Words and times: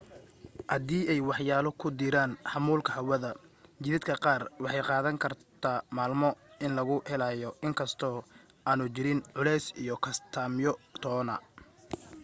haddii 0.71 1.03
ay 1.13 1.19
waxyaalo 1.29 1.69
ku 1.81 1.87
diraan 1.99 2.31
xamuulka 2.51 2.91
hawada 2.97 3.29
jidadka 3.83 4.13
qaar 4.23 4.41
waxay 4.63 4.83
qaadan 4.89 5.17
kartaa 5.23 5.79
maalmo 5.97 6.29
in 6.65 6.71
lagu 6.77 6.97
helaayi 7.09 7.47
inkastoo 7.67 8.15
aanu 8.69 8.83
jirin 8.95 9.19
culays 9.35 9.65
iyo 9.83 9.95
kastamyo 10.05 10.71
toona 11.01 11.35